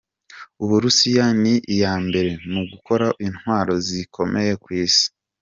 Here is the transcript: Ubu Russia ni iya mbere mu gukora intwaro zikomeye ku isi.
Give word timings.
Ubu 0.61 0.75
Russia 0.83 1.25
ni 1.41 1.53
iya 1.73 1.93
mbere 2.07 2.31
mu 2.51 2.61
gukora 2.71 3.07
intwaro 3.27 3.73
zikomeye 3.87 4.51
ku 4.63 4.69
isi. 4.83 5.05